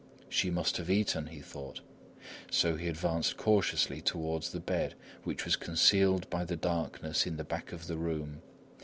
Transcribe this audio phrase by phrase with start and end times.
[0.29, 1.81] "She must have eaten," he thought;
[2.49, 7.43] so he advanced cautiously towards the bed which was concealed by the darkness in the
[7.43, 8.41] back of the room.